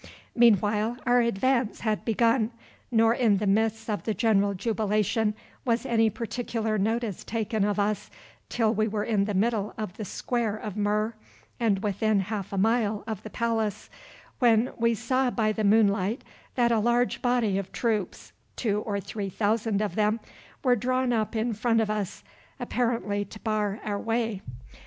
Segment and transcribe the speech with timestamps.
[0.35, 2.49] Meanwhile, our advance had begun,
[2.89, 8.09] nor in the midst of the general jubilation was any particular notice taken of us
[8.49, 11.13] till we were in the middle of the square of Mur
[11.59, 13.91] and within half a mile of the palace,
[14.39, 16.23] when we saw by the moonlight
[16.55, 20.19] that a large body of troops, two or three thousand of them,
[20.63, 22.23] were drawn up in front of us,
[22.59, 24.41] apparently to bar our way.